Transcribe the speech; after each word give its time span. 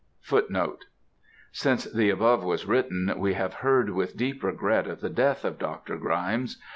Footnote 0.21 0.79
3: 1.27 1.29
Since 1.51 1.83
the 1.93 2.09
above 2.09 2.43
was 2.43 2.65
written, 2.65 3.13
we 3.17 3.35
have 3.35 3.53
heard 3.53 3.91
with 3.91 4.17
deep 4.17 4.41
regret 4.43 4.87
of 4.87 4.99
the 4.99 5.11
death 5.11 5.45
of 5.45 5.59
Dr. 5.59 5.95
Grymes. 5.95 6.59